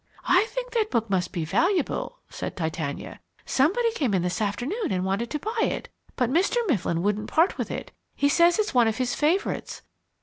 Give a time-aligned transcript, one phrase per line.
[0.27, 3.19] "I think that book must be valuable," said Titania.
[3.45, 6.57] "Somebody came in this afternoon and wanted to buy it, but Mr.
[6.67, 7.91] Mifflin wouldn't part with it.
[8.15, 9.83] He says it's one of his favourites.